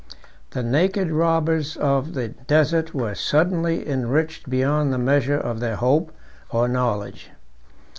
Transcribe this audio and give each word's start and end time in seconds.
The 0.49 0.63
naked 0.63 1.11
robbers 1.11 1.77
of 1.77 2.15
the 2.15 2.29
desert 2.29 2.91
were 2.95 3.13
suddenly 3.13 3.87
enriched 3.87 4.49
beyond 4.49 4.91
the 4.91 4.97
measure 4.97 5.37
of 5.37 5.59
their 5.59 5.75
hope 5.75 6.11
or 6.49 6.67
knowledge. 6.67 7.29